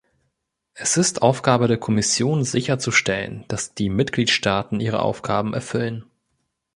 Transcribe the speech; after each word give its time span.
Es 0.73 0.97
ist 0.97 1.21
Aufgabe 1.21 1.67
der 1.67 1.77
Kommission 1.77 2.43
sicherzustellen, 2.43 3.45
dass 3.49 3.75
die 3.75 3.89
Mitgliedstaaten 3.91 4.79
ihre 4.79 5.03
Aufgaben 5.03 5.53
erfüllen. 5.53 6.05